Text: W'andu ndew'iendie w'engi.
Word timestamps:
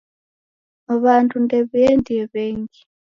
W'andu 1.01 1.35
ndew'iendie 1.43 2.23
w'engi. 2.33 2.81